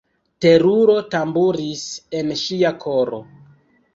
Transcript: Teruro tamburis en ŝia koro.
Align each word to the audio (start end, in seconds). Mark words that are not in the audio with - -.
Teruro 0.45 0.93
tamburis 1.15 1.83
en 2.21 2.31
ŝia 2.45 2.75
koro. 2.87 3.23